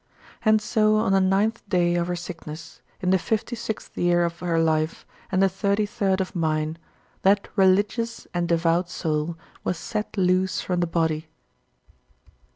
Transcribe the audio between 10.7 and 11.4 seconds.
the body.